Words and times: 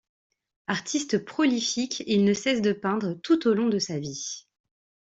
Artiste 0.65 1.23
prolifique, 1.25 2.03
il 2.07 2.25
ne 2.25 2.33
cesse 2.33 2.63
de 2.63 2.73
peindre 2.73 3.13
tout 3.21 3.47
au 3.47 3.53
long 3.53 3.67
de 3.69 3.77
sa 3.77 3.99
vie. 3.99 4.47